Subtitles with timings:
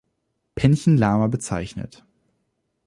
[0.55, 2.03] Penchen Lama bezeichnet.